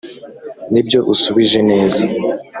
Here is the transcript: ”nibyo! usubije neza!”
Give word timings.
”nibyo! 0.71 0.99
usubije 1.13 1.59
neza!” 1.69 2.03